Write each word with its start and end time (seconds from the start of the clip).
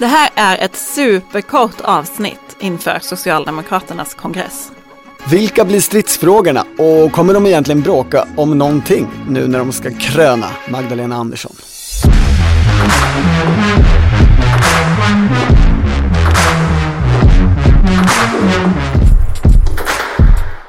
Det 0.00 0.06
här 0.06 0.30
är 0.34 0.64
ett 0.64 0.76
superkort 0.76 1.80
avsnitt 1.80 2.56
inför 2.60 2.98
Socialdemokraternas 3.00 4.14
kongress. 4.14 4.72
Vilka 5.30 5.64
blir 5.64 5.80
stridsfrågorna 5.80 6.64
och 6.78 7.12
kommer 7.12 7.34
de 7.34 7.46
egentligen 7.46 7.80
bråka 7.80 8.24
om 8.36 8.58
någonting 8.58 9.06
nu 9.28 9.48
när 9.48 9.58
de 9.58 9.72
ska 9.72 9.90
kröna 9.90 10.46
Magdalena 10.70 11.16
Andersson? 11.16 11.52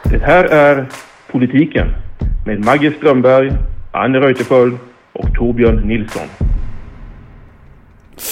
Det 0.03 0.19
här 0.25 0.43
är 0.43 0.89
Politiken 1.31 1.87
med 2.45 2.65
Maggie 2.65 2.93
Strömberg, 2.97 3.51
Anne 3.91 4.19
Reuterskiöld 4.19 4.77
och 5.13 5.35
Torbjörn 5.35 5.87
Nilsson. 5.87 6.50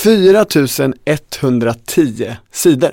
4110 0.03 2.35
sidor. 2.51 2.91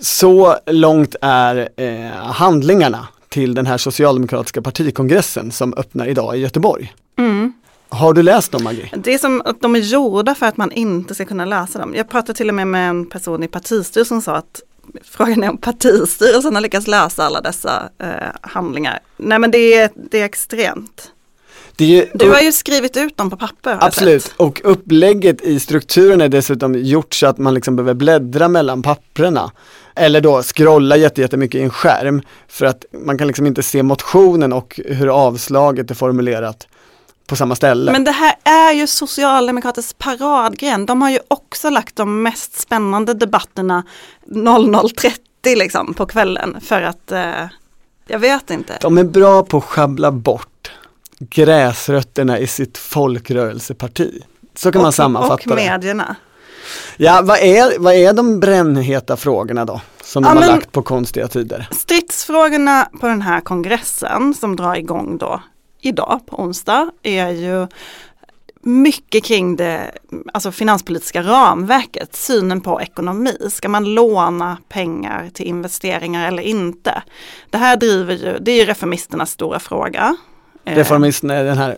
Så 0.00 0.56
långt 0.66 1.16
är 1.20 1.68
eh, 1.76 2.06
handlingarna 2.12 3.08
till 3.28 3.54
den 3.54 3.66
här 3.66 3.78
socialdemokratiska 3.78 4.62
partikongressen 4.62 5.52
som 5.52 5.74
öppnar 5.74 6.06
idag 6.06 6.36
i 6.36 6.40
Göteborg. 6.40 6.94
Mm. 7.18 7.52
Har 7.88 8.12
du 8.12 8.22
läst 8.22 8.52
dem 8.52 8.64
Maggie? 8.64 8.90
Det 8.96 9.14
är 9.14 9.18
som 9.18 9.42
att 9.44 9.60
de 9.60 9.76
är 9.76 9.80
gjorda 9.80 10.34
för 10.34 10.46
att 10.46 10.56
man 10.56 10.72
inte 10.72 11.14
ska 11.14 11.24
kunna 11.24 11.44
läsa 11.44 11.78
dem. 11.78 11.94
Jag 11.96 12.08
pratade 12.08 12.36
till 12.36 12.48
och 12.48 12.54
med 12.54 12.66
med 12.66 12.90
en 12.90 13.06
person 13.06 13.42
i 13.42 13.48
partistyrelsen 13.48 14.04
som 14.04 14.22
sa 14.22 14.36
att 14.36 14.62
frågan 15.04 15.44
är 15.44 15.50
om 15.50 15.58
partistyrelsen 15.58 16.54
har 16.54 16.62
lyckats 16.62 16.86
läsa 16.86 17.24
alla 17.24 17.40
dessa 17.40 17.88
eh, 17.98 18.08
handlingar. 18.40 19.00
Nej 19.16 19.38
men 19.38 19.50
det 19.50 19.74
är, 19.74 19.90
det 19.94 20.20
är 20.20 20.24
extremt. 20.24 21.11
Ju, 21.76 22.06
Du 22.14 22.30
har 22.30 22.40
ju 22.40 22.52
skrivit 22.52 22.96
ut 22.96 23.16
dem 23.16 23.30
på 23.30 23.36
papper. 23.36 23.78
Absolut, 23.80 24.34
och 24.36 24.60
upplägget 24.64 25.40
i 25.42 25.60
strukturen 25.60 26.20
är 26.20 26.28
dessutom 26.28 26.74
gjort 26.74 27.14
så 27.14 27.26
att 27.26 27.38
man 27.38 27.54
liksom 27.54 27.76
behöver 27.76 27.94
bläddra 27.94 28.48
mellan 28.48 28.82
papprena. 28.82 29.50
Eller 29.94 30.20
då 30.20 30.42
scrolla 30.42 30.96
jätte- 30.96 31.20
jättemycket 31.20 31.58
i 31.60 31.62
en 31.62 31.70
skärm 31.70 32.22
för 32.48 32.66
att 32.66 32.84
man 33.04 33.18
kan 33.18 33.26
liksom 33.26 33.46
inte 33.46 33.62
se 33.62 33.82
motionen 33.82 34.52
och 34.52 34.80
hur 34.86 35.08
avslaget 35.26 35.90
är 35.90 35.94
formulerat 35.94 36.66
på 37.26 37.36
samma 37.36 37.54
ställe. 37.54 37.92
Men 37.92 38.04
det 38.04 38.10
här 38.10 38.34
är 38.44 38.72
ju 38.72 38.86
Socialdemokraternas 38.86 39.94
paradgren. 39.98 40.86
De 40.86 41.02
har 41.02 41.10
ju 41.10 41.18
också 41.28 41.70
lagt 41.70 41.96
de 41.96 42.22
mest 42.22 42.60
spännande 42.60 43.14
debatterna 43.14 43.82
00.30 44.26 45.56
liksom 45.56 45.94
på 45.94 46.06
kvällen 46.06 46.56
för 46.60 46.82
att 46.82 47.12
eh, 47.12 47.30
jag 48.06 48.18
vet 48.18 48.50
inte. 48.50 48.78
De 48.80 48.98
är 48.98 49.04
bra 49.04 49.42
på 49.42 49.56
att 49.58 49.64
schabbla 49.64 50.12
bort 50.12 50.48
gräsrötterna 51.30 52.38
i 52.38 52.46
sitt 52.46 52.78
folkrörelseparti. 52.78 54.22
Så 54.54 54.72
kan 54.72 54.82
man 54.82 54.88
och, 54.88 54.94
sammanfatta 54.94 55.50
och 55.50 55.56
det. 55.56 55.70
medierna. 55.70 56.16
Ja, 56.96 57.20
vad 57.24 57.38
är, 57.38 57.78
vad 57.78 57.94
är 57.94 58.12
de 58.12 58.40
brännheta 58.40 59.16
frågorna 59.16 59.64
då? 59.64 59.80
Som 60.02 60.24
Ja, 60.24 60.34
de 60.34 60.42
har 60.42 60.46
lagt 60.46 60.72
på 60.72 60.82
konstiga 60.82 61.28
tider? 61.28 61.68
Stridsfrågorna 61.70 62.88
på 63.00 63.06
den 63.06 63.22
här 63.22 63.40
kongressen 63.40 64.34
som 64.34 64.56
drar 64.56 64.74
igång 64.74 65.18
då 65.18 65.42
idag 65.80 66.20
på 66.26 66.42
onsdag 66.42 66.90
är 67.02 67.28
ju 67.28 67.66
mycket 68.62 69.24
kring 69.24 69.56
det 69.56 69.92
alltså 70.32 70.52
finanspolitiska 70.52 71.22
ramverket, 71.22 72.16
synen 72.16 72.60
på 72.60 72.80
ekonomi. 72.80 73.36
Ska 73.50 73.68
man 73.68 73.94
låna 73.94 74.58
pengar 74.68 75.30
till 75.34 75.46
investeringar 75.46 76.28
eller 76.28 76.42
inte? 76.42 77.02
Det 77.50 77.58
här 77.58 77.76
driver 77.76 78.14
ju, 78.14 78.38
det 78.40 78.52
är 78.52 78.56
ju 78.56 78.64
reformisternas 78.64 79.30
stora 79.30 79.58
fråga. 79.58 80.16
Reformisterna 80.64 81.34
är 81.34 81.44
den 81.44 81.58
här 81.58 81.76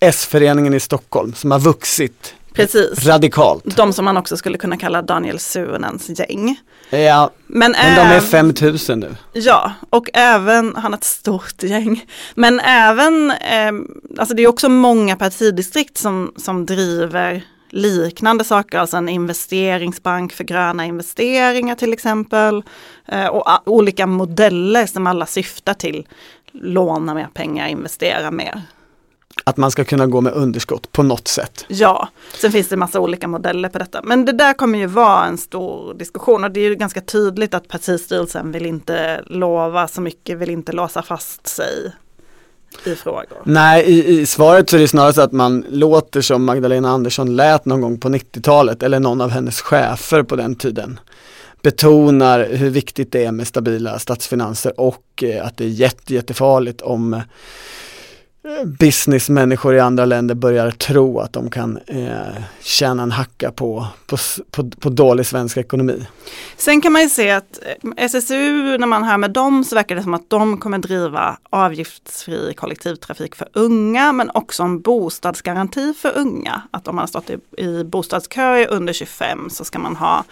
S-föreningen 0.00 0.74
i 0.74 0.80
Stockholm 0.80 1.34
som 1.34 1.50
har 1.50 1.58
vuxit 1.58 2.34
Precis. 2.54 3.06
radikalt. 3.06 3.76
De 3.76 3.92
som 3.92 4.04
man 4.04 4.16
också 4.16 4.36
skulle 4.36 4.58
kunna 4.58 4.76
kalla 4.76 5.02
Daniel 5.02 5.38
Suhonens 5.38 6.08
gäng. 6.18 6.56
Ja, 6.90 7.30
Men, 7.46 7.72
men 7.72 7.94
de 7.96 8.00
är 8.14 8.20
äv- 8.20 8.30
5000 8.30 9.00
nu. 9.00 9.16
Ja, 9.32 9.72
och 9.90 10.08
även, 10.14 10.72
han 10.76 10.92
har 10.92 10.98
ett 10.98 11.04
stort 11.04 11.62
gäng, 11.62 12.04
men 12.34 12.60
även, 12.60 13.30
eh, 13.30 13.72
alltså 14.18 14.34
det 14.34 14.42
är 14.42 14.46
också 14.46 14.68
många 14.68 15.16
partidistrikt 15.16 15.98
som, 15.98 16.32
som 16.36 16.66
driver 16.66 17.42
liknande 17.70 18.44
saker, 18.44 18.78
alltså 18.78 18.96
en 18.96 19.08
investeringsbank 19.08 20.32
för 20.32 20.44
gröna 20.44 20.84
investeringar 20.84 21.74
till 21.74 21.92
exempel. 21.92 22.62
Eh, 23.08 23.26
och 23.26 23.68
olika 23.68 24.06
modeller 24.06 24.86
som 24.86 25.06
alla 25.06 25.26
syftar 25.26 25.74
till 25.74 26.06
låna 26.52 27.14
mer 27.14 27.28
pengar, 27.34 27.68
investera 27.68 28.30
mer. 28.30 28.62
Att 29.44 29.56
man 29.56 29.70
ska 29.70 29.84
kunna 29.84 30.06
gå 30.06 30.20
med 30.20 30.32
underskott 30.32 30.92
på 30.92 31.02
något 31.02 31.28
sätt. 31.28 31.64
Ja, 31.68 32.08
sen 32.40 32.52
finns 32.52 32.68
det 32.68 32.76
massa 32.76 33.00
olika 33.00 33.28
modeller 33.28 33.68
på 33.68 33.78
detta. 33.78 34.00
Men 34.04 34.24
det 34.24 34.32
där 34.32 34.52
kommer 34.52 34.78
ju 34.78 34.86
vara 34.86 35.24
en 35.24 35.38
stor 35.38 35.94
diskussion 35.94 36.44
och 36.44 36.50
det 36.50 36.60
är 36.60 36.68
ju 36.68 36.74
ganska 36.74 37.00
tydligt 37.00 37.54
att 37.54 37.68
partistyrelsen 37.68 38.52
vill 38.52 38.66
inte 38.66 39.22
lova 39.26 39.88
så 39.88 40.00
mycket, 40.00 40.38
vill 40.38 40.50
inte 40.50 40.72
låsa 40.72 41.02
fast 41.02 41.46
sig 41.46 41.92
i 42.84 42.94
frågor. 42.94 43.38
Nej, 43.44 43.84
i, 43.84 44.20
i 44.20 44.26
svaret 44.26 44.70
så 44.70 44.76
är 44.76 44.80
det 44.80 44.88
snarare 44.88 45.12
så 45.12 45.20
att 45.20 45.32
man 45.32 45.64
låter 45.68 46.20
som 46.20 46.44
Magdalena 46.44 46.90
Andersson 46.90 47.36
lät 47.36 47.64
någon 47.64 47.80
gång 47.80 47.98
på 47.98 48.08
90-talet 48.08 48.82
eller 48.82 49.00
någon 49.00 49.20
av 49.20 49.30
hennes 49.30 49.60
chefer 49.60 50.22
på 50.22 50.36
den 50.36 50.54
tiden. 50.54 51.00
Betonar 51.62 52.48
hur 52.50 52.70
viktigt 52.70 53.12
det 53.12 53.24
är 53.24 53.32
med 53.32 53.46
stabila 53.46 53.98
statsfinanser 53.98 54.80
och 54.80 55.22
eh, 55.22 55.46
att 55.46 55.56
det 55.56 55.64
är 55.64 55.68
jätte, 55.68 56.14
jättefarligt 56.14 56.80
om 56.80 57.22
Eh, 58.44 58.64
businessmänniskor 58.64 59.74
i 59.74 59.80
andra 59.80 60.04
länder 60.04 60.34
börjar 60.34 60.70
tro 60.70 61.18
att 61.18 61.32
de 61.32 61.50
kan 61.50 61.78
eh, 61.86 62.42
tjäna 62.60 63.02
en 63.02 63.10
hacka 63.10 63.52
på, 63.52 63.86
på, 64.06 64.16
på, 64.50 64.70
på 64.70 64.88
dålig 64.88 65.26
svensk 65.26 65.56
ekonomi. 65.56 66.06
Sen 66.56 66.80
kan 66.80 66.92
man 66.92 67.02
ju 67.02 67.08
se 67.08 67.30
att 67.30 67.58
eh, 67.62 68.04
SSU, 68.04 68.78
när 68.78 68.86
man 68.86 69.04
hör 69.04 69.18
med 69.18 69.30
dem 69.30 69.64
så 69.64 69.74
verkar 69.74 69.96
det 69.96 70.02
som 70.02 70.14
att 70.14 70.30
de 70.30 70.60
kommer 70.60 70.78
driva 70.78 71.36
avgiftsfri 71.50 72.54
kollektivtrafik 72.54 73.34
för 73.34 73.48
unga 73.52 74.12
men 74.12 74.30
också 74.34 74.62
en 74.62 74.80
bostadsgaranti 74.80 75.94
för 75.94 76.18
unga. 76.18 76.62
Att 76.70 76.88
om 76.88 76.96
man 76.96 77.02
har 77.02 77.06
stått 77.06 77.30
i, 77.30 77.38
i 77.56 77.84
bostadskö 77.84 78.66
under 78.66 78.92
25 78.92 79.50
så 79.50 79.64
ska 79.64 79.78
man 79.78 79.96
ha 79.96 80.24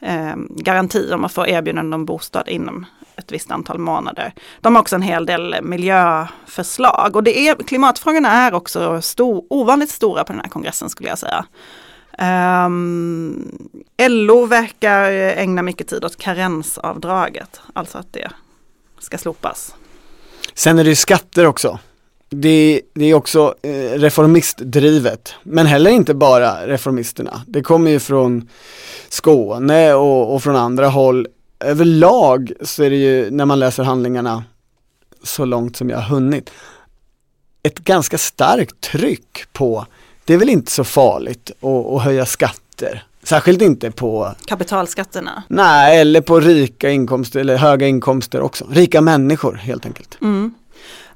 eh, 0.00 0.34
garanti 0.48 1.12
om 1.12 1.24
att 1.24 1.32
få 1.32 1.46
erbjudande 1.46 1.94
om 1.94 2.04
bostad 2.04 2.48
inom 2.48 2.86
ett 3.20 3.32
visst 3.32 3.50
antal 3.50 3.78
månader. 3.78 4.32
De 4.60 4.74
har 4.74 4.82
också 4.82 4.96
en 4.96 5.02
hel 5.02 5.26
del 5.26 5.56
miljöförslag 5.62 7.16
och 7.16 7.22
det 7.22 7.38
är, 7.38 7.49
klimatfrågorna 7.54 8.32
är 8.32 8.54
också 8.54 9.02
stor, 9.02 9.44
ovanligt 9.50 9.90
stora 9.90 10.24
på 10.24 10.32
den 10.32 10.40
här 10.40 10.48
kongressen 10.48 10.90
skulle 10.90 11.08
jag 11.08 11.18
säga. 11.18 11.44
Ehm, 12.18 13.52
um, 13.98 14.08
LO 14.10 14.46
verkar 14.46 15.10
ägna 15.12 15.62
mycket 15.62 15.88
tid 15.88 16.04
åt 16.04 16.16
karensavdraget, 16.16 17.60
alltså 17.72 17.98
att 17.98 18.12
det 18.12 18.30
ska 18.98 19.18
slopas. 19.18 19.74
Sen 20.54 20.78
är 20.78 20.84
det 20.84 20.90
ju 20.90 20.96
skatter 20.96 21.46
också. 21.46 21.78
Det, 22.28 22.80
det 22.94 23.04
är 23.04 23.14
också 23.14 23.54
eh, 23.62 23.98
reformistdrivet, 23.98 25.34
men 25.42 25.66
heller 25.66 25.90
inte 25.90 26.14
bara 26.14 26.66
reformisterna. 26.66 27.42
Det 27.46 27.62
kommer 27.62 27.90
ju 27.90 28.00
från 28.00 28.48
Skåne 29.08 29.94
och, 29.94 30.34
och 30.34 30.42
från 30.42 30.56
andra 30.56 30.88
håll. 30.88 31.26
Överlag 31.60 32.52
så 32.60 32.82
är 32.82 32.90
det 32.90 32.96
ju, 32.96 33.30
när 33.30 33.44
man 33.44 33.58
läser 33.58 33.82
handlingarna, 33.82 34.44
så 35.22 35.44
långt 35.44 35.76
som 35.76 35.90
jag 35.90 35.96
har 35.96 36.14
hunnit, 36.14 36.50
ett 37.62 37.78
ganska 37.78 38.18
starkt 38.18 38.80
tryck 38.80 39.52
på, 39.52 39.86
det 40.24 40.34
är 40.34 40.38
väl 40.38 40.48
inte 40.48 40.72
så 40.72 40.84
farligt 40.84 41.50
att, 41.94 42.02
höja 42.02 42.26
skatter. 42.26 43.04
Särskilt 43.22 43.62
inte 43.62 43.90
på, 43.90 44.34
Kapitalskatterna. 44.46 45.42
nej, 45.48 46.00
eller 46.00 46.20
på 46.20 46.40
rika 46.40 46.90
inkomster 46.90 47.40
eller 47.40 47.56
höga 47.56 47.86
inkomster 47.86 48.40
också. 48.40 48.66
Rika 48.70 49.00
människor 49.00 49.54
helt 49.54 49.86
enkelt. 49.86 50.18
Mm. 50.20 50.54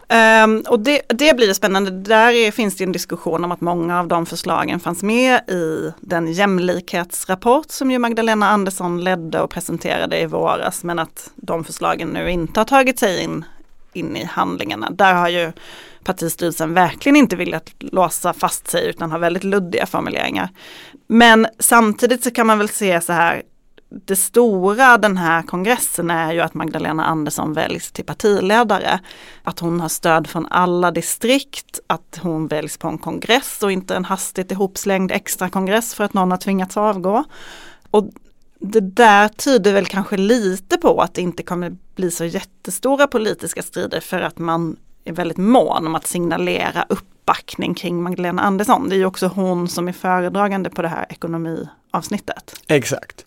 Ehm, 0.09 0.65
och 0.69 0.81
det, 0.81 1.01
det 1.09 1.37
blir 1.37 1.53
spännande. 1.53 1.91
Där 1.91 2.33
är, 2.33 2.51
finns 2.51 2.77
det 2.77 2.85
en 2.85 2.93
diskussion 2.93 3.45
om 3.45 3.53
att 3.53 3.61
många 3.61 4.01
av 4.01 4.09
de 4.09 4.27
förslagen 4.27 4.81
fanns 4.81 5.03
med 5.03 5.51
i 5.51 5.93
den 6.01 6.33
jämlikhetsrapport 6.33 7.71
som 7.71 7.91
ju 7.91 7.99
Magdalena 7.99 8.49
Andersson 8.49 9.05
ledde 9.05 9.41
och 9.41 9.51
presenterade 9.51 10.21
i 10.21 10.27
våras. 10.27 10.85
Men 10.85 10.99
att 10.99 11.31
de 11.37 11.65
förslagen 11.65 12.09
nu 12.09 12.31
inte 12.31 12.61
har 12.61 12.65
tagit 12.65 12.99
sig 12.99 13.23
in, 13.23 13.45
in 13.95 14.17
i 14.17 14.25
handlingarna. 14.25 14.91
Där 14.91 15.15
har 15.15 15.29
ju 15.29 15.53
partistyrelsen 16.05 16.75
verkligen 16.75 17.17
inte 17.17 17.37
velat 17.37 17.71
låsa 17.79 18.33
fast 18.33 18.69
sig 18.69 18.87
utan 18.87 19.11
har 19.11 19.19
väldigt 19.19 19.45
luddiga 19.45 19.87
formuleringar. 19.87 20.49
Men 21.07 21.47
samtidigt 21.59 22.25
så 22.25 22.31
kan 22.31 22.47
man 22.47 22.59
väl 22.59 22.69
se 22.69 23.01
så 23.01 23.13
här, 23.13 23.43
det 24.07 24.17
stora 24.17 24.99
den 24.99 25.17
här 25.17 25.43
kongressen 25.43 26.11
är 26.11 26.33
ju 26.33 26.41
att 26.41 26.55
Magdalena 26.55 27.05
Andersson 27.05 27.53
väljs 27.53 27.93
till 27.93 28.05
partiledare. 28.05 29.01
Att 29.43 29.59
hon 29.59 29.81
har 29.81 29.89
stöd 29.89 30.27
från 30.27 30.47
alla 30.47 30.91
distrikt, 30.91 31.81
att 31.87 32.21
hon 32.23 32.47
väljs 32.47 32.79
på 32.79 32.89
en 32.89 32.99
kongress 32.99 33.63
och 33.63 33.73
inte 33.73 33.97
en 33.97 34.05
hastigt 34.05 34.53
ihopslängd 34.53 35.13
extra 35.13 35.49
kongress 35.49 35.95
för 35.95 36.05
att 36.05 36.15
någon 36.15 36.31
har 36.31 36.39
tvingats 36.39 36.77
avgå. 36.77 37.25
Och 37.91 38.11
det 38.65 38.81
där 38.81 39.29
tyder 39.29 39.73
väl 39.73 39.87
kanske 39.87 40.17
lite 40.17 40.79
på 40.79 41.01
att 41.01 41.15
det 41.15 41.23
inte 41.23 41.43
kommer 41.43 41.77
bli 41.95 42.11
så 42.11 42.25
jättestora 42.25 43.07
politiska 43.07 43.63
strider 43.63 44.01
för 44.01 44.21
att 44.21 44.39
man 44.39 44.77
är 45.05 45.13
väldigt 45.13 45.37
mån 45.37 45.87
om 45.87 45.95
att 45.95 46.07
signalera 46.07 46.87
uppbackning 46.89 47.75
kring 47.75 48.03
Magdalena 48.03 48.43
Andersson. 48.43 48.89
Det 48.89 48.95
är 48.95 48.99
ju 48.99 49.07
också 49.07 49.27
hon 49.27 49.69
som 49.69 49.89
är 49.89 49.93
föredragande 49.93 50.71
på 50.71 50.83
det 50.83 50.89
här 50.89 51.07
ekonomiavsnittet. 51.09 52.55
Exakt. 52.67 53.27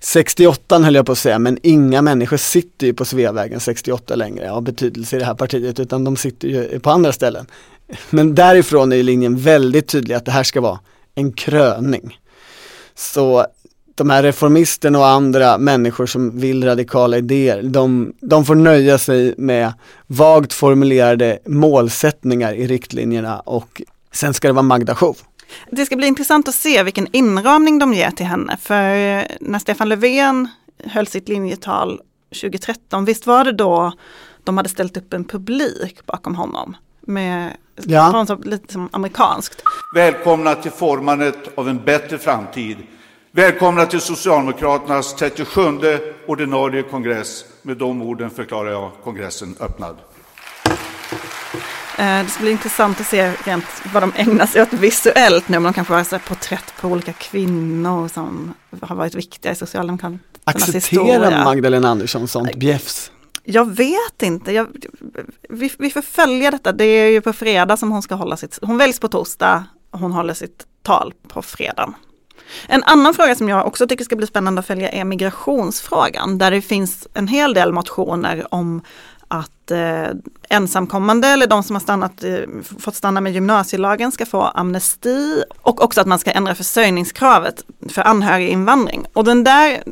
68 0.00 0.78
höll 0.78 0.94
jag 0.94 1.06
på 1.06 1.12
att 1.12 1.18
säga, 1.18 1.38
men 1.38 1.58
inga 1.62 2.02
människor 2.02 2.36
sitter 2.36 2.86
ju 2.86 2.94
på 2.94 3.04
Sveavägen 3.04 3.60
68 3.60 4.14
längre 4.14 4.52
av 4.52 4.62
betydelse 4.62 5.16
i 5.16 5.18
det 5.18 5.24
här 5.24 5.34
partiet, 5.34 5.80
utan 5.80 6.04
de 6.04 6.16
sitter 6.16 6.48
ju 6.48 6.80
på 6.80 6.90
andra 6.90 7.12
ställen. 7.12 7.46
Men 8.10 8.34
därifrån 8.34 8.92
är 8.92 9.02
linjen 9.02 9.36
väldigt 9.36 9.88
tydlig 9.88 10.14
att 10.14 10.24
det 10.24 10.32
här 10.32 10.42
ska 10.42 10.60
vara 10.60 10.80
en 11.14 11.32
kröning. 11.32 12.18
Så 12.94 13.46
de 13.94 14.10
här 14.10 14.22
reformisterna 14.22 14.98
och 14.98 15.06
andra 15.06 15.58
människor 15.58 16.06
som 16.06 16.38
vill 16.38 16.64
radikala 16.64 17.16
idéer, 17.18 17.62
de, 17.62 18.12
de 18.20 18.44
får 18.44 18.54
nöja 18.54 18.98
sig 18.98 19.34
med 19.38 19.72
vagt 20.06 20.52
formulerade 20.52 21.38
målsättningar 21.46 22.52
i 22.52 22.66
riktlinjerna 22.66 23.40
och 23.40 23.82
sen 24.12 24.34
ska 24.34 24.48
det 24.48 24.54
vara 24.54 24.62
Magda 24.62 24.94
show. 24.94 25.16
Det 25.70 25.86
ska 25.86 25.96
bli 25.96 26.06
intressant 26.06 26.48
att 26.48 26.54
se 26.54 26.82
vilken 26.82 27.06
inramning 27.12 27.78
de 27.78 27.94
ger 27.94 28.10
till 28.10 28.26
henne. 28.26 28.56
För 28.60 28.86
när 29.40 29.58
Stefan 29.58 29.88
Löfven 29.88 30.48
höll 30.84 31.06
sitt 31.06 31.28
linjetal 31.28 32.00
2013, 32.28 33.04
visst 33.04 33.26
var 33.26 33.44
det 33.44 33.52
då 33.52 33.92
de 34.44 34.56
hade 34.56 34.68
ställt 34.68 34.96
upp 34.96 35.12
en 35.12 35.24
publik 35.24 36.06
bakom 36.06 36.34
honom? 36.34 36.76
Med 37.00 37.50
ja. 37.74 38.36
lite 38.44 38.72
som 38.72 38.88
amerikanskt. 38.92 39.62
Välkomna 39.94 40.54
till 40.54 40.70
formandet 40.70 41.58
av 41.58 41.68
en 41.68 41.84
bättre 41.84 42.18
framtid. 42.18 42.76
Välkomna 43.36 43.86
till 43.86 44.00
Socialdemokraternas 44.00 45.14
37 45.14 45.60
ordinarie 46.26 46.82
kongress. 46.82 47.44
Med 47.62 47.76
de 47.76 48.02
orden 48.02 48.30
förklarar 48.30 48.70
jag 48.70 48.90
kongressen 49.04 49.56
öppnad. 49.60 49.96
Eh, 51.98 52.22
det 52.22 52.28
ska 52.28 52.42
bli 52.42 52.50
intressant 52.50 53.00
att 53.00 53.06
se 53.06 53.32
rent 53.44 53.64
vad 53.92 54.02
de 54.02 54.12
ägnar 54.16 54.46
sig 54.46 54.62
åt 54.62 54.72
visuellt 54.72 55.48
nu, 55.48 55.56
om 55.56 55.62
de 55.62 55.72
kanske 55.72 55.94
har 55.94 56.18
porträtt 56.18 56.74
på 56.80 56.88
olika 56.88 57.12
kvinnor 57.12 58.08
som 58.08 58.54
har 58.80 58.96
varit 58.96 59.14
viktiga 59.14 59.52
i 59.52 59.54
Socialdemokraternas 59.54 60.74
historia. 60.74 61.14
Accepterar 61.14 61.44
Magdalena 61.44 61.88
Andersson 61.88 62.28
sånt 62.28 62.54
bjäfs? 62.54 63.10
Jag 63.44 63.76
vet 63.76 64.22
inte, 64.22 64.52
jag, 64.52 64.66
vi, 65.48 65.70
vi 65.78 65.90
får 65.90 66.02
följa 66.02 66.50
detta. 66.50 66.72
Det 66.72 66.84
är 66.84 67.10
ju 67.10 67.20
på 67.20 67.32
fredag 67.32 67.76
som 67.76 67.90
hon 67.90 68.02
ska 68.02 68.14
hålla 68.14 68.36
sitt, 68.36 68.58
hon 68.62 68.78
väljs 68.78 69.00
på 69.00 69.08
torsdag, 69.08 69.64
hon 69.90 70.12
håller 70.12 70.34
sitt 70.34 70.66
tal 70.82 71.14
på 71.28 71.42
fredag. 71.42 71.94
En 72.66 72.82
annan 72.84 73.14
fråga 73.14 73.34
som 73.34 73.48
jag 73.48 73.66
också 73.66 73.86
tycker 73.86 74.04
ska 74.04 74.16
bli 74.16 74.26
spännande 74.26 74.60
att 74.60 74.66
följa 74.66 74.88
är 74.88 75.04
migrationsfrågan, 75.04 76.38
där 76.38 76.50
det 76.50 76.62
finns 76.62 77.08
en 77.14 77.28
hel 77.28 77.54
del 77.54 77.72
motioner 77.72 78.46
om 78.54 78.82
att 79.28 79.70
eh, 79.70 80.06
ensamkommande 80.48 81.28
eller 81.28 81.46
de 81.46 81.62
som 81.62 81.76
har 81.76 81.80
stannat, 81.80 82.24
eh, 82.24 82.38
fått 82.78 82.94
stanna 82.94 83.20
med 83.20 83.32
gymnasielagen 83.32 84.12
ska 84.12 84.26
få 84.26 84.42
amnesti 84.42 85.44
och 85.62 85.82
också 85.84 86.00
att 86.00 86.06
man 86.06 86.18
ska 86.18 86.30
ändra 86.30 86.54
försörjningskravet 86.54 87.64
för 87.88 88.02
anhöriginvandring. 88.02 89.06
Och 89.12 89.24
den 89.24 89.44
där 89.44 89.82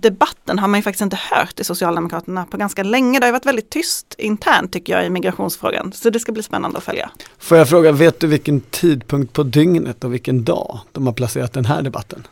debatten 0.00 0.58
har 0.58 0.68
man 0.68 0.78
ju 0.78 0.82
faktiskt 0.82 1.02
inte 1.02 1.18
hört 1.30 1.60
i 1.60 1.64
Socialdemokraterna 1.64 2.46
på 2.50 2.56
ganska 2.56 2.82
länge. 2.82 3.20
Det 3.20 3.26
har 3.26 3.32
varit 3.32 3.46
väldigt 3.46 3.70
tyst 3.70 4.14
internt 4.18 4.72
tycker 4.72 4.92
jag 4.92 5.06
i 5.06 5.10
migrationsfrågan. 5.10 5.92
Så 5.92 6.10
det 6.10 6.20
ska 6.20 6.32
bli 6.32 6.42
spännande 6.42 6.78
att 6.78 6.84
följa. 6.84 7.10
Får 7.38 7.58
jag 7.58 7.68
fråga, 7.68 7.92
vet 7.92 8.20
du 8.20 8.26
vilken 8.26 8.60
tidpunkt 8.60 9.32
på 9.32 9.42
dygnet 9.42 10.04
och 10.04 10.14
vilken 10.14 10.44
dag 10.44 10.80
de 10.92 11.06
har 11.06 11.14
placerat 11.14 11.52
den 11.52 11.64
här 11.64 11.82
debatten? 11.82 12.26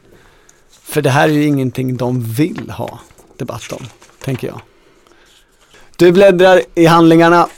För 0.82 1.02
det 1.02 1.10
här 1.10 1.28
är 1.28 1.32
ju 1.32 1.44
ingenting 1.44 1.96
de 1.96 2.22
vill 2.22 2.70
ha 2.70 2.98
debatt 3.36 3.72
om, 3.72 3.86
tänker 4.24 4.46
jag. 4.46 4.60
Du 5.96 6.12
bläddrar 6.12 6.62
i 6.74 6.86
handlingarna 6.86 7.48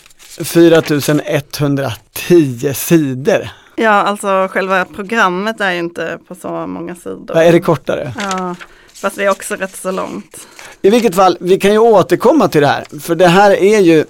4110 0.44 2.74
sidor. 2.74 3.48
Ja, 3.76 3.90
alltså 3.90 4.48
själva 4.50 4.84
programmet 4.84 5.60
är 5.60 5.72
ju 5.72 5.78
inte 5.78 6.18
på 6.28 6.34
så 6.34 6.66
många 6.66 6.94
sidor. 6.94 7.30
Ja, 7.34 7.42
är 7.42 7.52
det 7.52 7.60
kortare? 7.60 8.14
Ja, 8.20 8.54
fast 9.00 9.16
det 9.16 9.24
är 9.24 9.30
också 9.30 9.54
rätt 9.54 9.76
så 9.76 9.90
långt. 9.90 10.46
I 10.82 10.90
vilket 10.90 11.14
fall, 11.14 11.36
vi 11.40 11.58
kan 11.60 11.72
ju 11.72 11.78
återkomma 11.78 12.48
till 12.48 12.60
det 12.60 12.66
här, 12.66 13.00
för 13.00 13.14
det 13.14 13.28
här 13.28 13.50
är 13.50 13.78
ju 13.78 14.04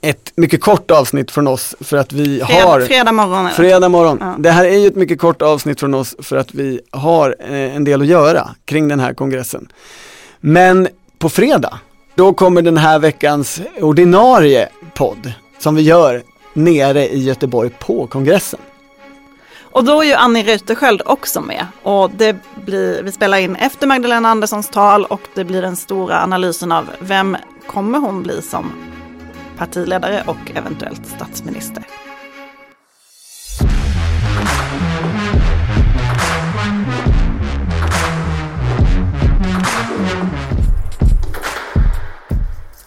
ett 0.00 0.32
mycket 0.34 0.60
kort 0.60 0.90
avsnitt 0.90 1.30
från 1.30 1.46
oss 1.46 1.74
för 1.80 1.96
att 1.96 2.12
vi 2.12 2.24
fredag, 2.46 2.64
har 2.64 2.80
Fredag 2.80 3.12
morgon. 3.12 3.50
Fredag 3.50 3.88
morgon. 3.88 4.18
Ja. 4.20 4.34
Det 4.38 4.50
här 4.50 4.64
är 4.64 4.78
ju 4.78 4.86
ett 4.86 4.96
mycket 4.96 5.18
kort 5.20 5.42
avsnitt 5.42 5.80
från 5.80 5.94
oss 5.94 6.16
för 6.18 6.36
att 6.36 6.54
vi 6.54 6.80
har 6.90 7.36
eh, 7.40 7.76
en 7.76 7.84
del 7.84 8.00
att 8.00 8.06
göra 8.06 8.50
kring 8.64 8.88
den 8.88 9.00
här 9.00 9.14
kongressen. 9.14 9.68
Men 10.40 10.88
på 11.18 11.28
fredag 11.28 11.78
då 12.14 12.32
kommer 12.32 12.62
den 12.62 12.76
här 12.76 12.98
veckans 12.98 13.60
ordinarie 13.80 14.68
podd 14.94 15.32
som 15.58 15.74
vi 15.74 15.82
gör 15.82 16.22
nere 16.52 17.08
i 17.08 17.18
Göteborg 17.18 17.70
på 17.78 18.06
kongressen. 18.06 18.60
Och 19.72 19.84
då 19.84 20.00
är 20.00 20.06
ju 20.06 20.12
Annie 20.12 20.42
Reuterskiöld 20.42 21.02
också 21.06 21.40
med 21.40 21.66
och 21.82 22.10
det 22.10 22.36
blir, 22.64 23.02
vi 23.02 23.12
spelar 23.12 23.38
in 23.38 23.56
efter 23.56 23.86
Magdalena 23.86 24.28
Anderssons 24.28 24.68
tal 24.68 25.04
och 25.04 25.20
det 25.34 25.44
blir 25.44 25.62
den 25.62 25.76
stora 25.76 26.22
analysen 26.22 26.72
av 26.72 26.90
vem 27.00 27.36
kommer 27.66 27.98
hon 27.98 28.22
bli 28.22 28.42
som 28.42 28.72
partiledare 29.58 30.22
och 30.26 30.50
eventuellt 30.54 31.06
statsminister. 31.06 31.86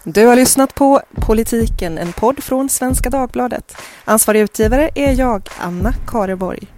Du 0.04 0.26
har 0.26 0.36
lyssnat 0.36 0.74
på 0.74 1.00
Politiken, 1.14 1.98
en 1.98 2.12
podd 2.12 2.42
från 2.44 2.68
Svenska 2.68 3.10
Dagbladet. 3.10 3.76
Ansvarig 4.04 4.40
utgivare 4.40 4.90
är 4.94 5.12
jag, 5.12 5.48
Anna 5.58 5.92
Kareborg. 6.06 6.75